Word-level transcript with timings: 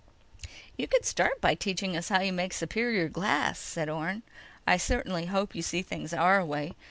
"You 0.77 0.87
could 0.87 1.05
start 1.05 1.39
by 1.41 1.53
teaching 1.53 1.95
us 1.95 2.09
how 2.09 2.21
you 2.21 2.33
make 2.33 2.53
superior 2.53 3.07
glass," 3.07 3.59
said 3.59 3.87
Orne. 3.87 4.23
"I 4.65 4.77
certainly 4.77 5.27
hope 5.27 5.53
you 5.53 5.61
see 5.61 5.83
things 5.83 6.11
our 6.11 6.43
way. 6.43 6.73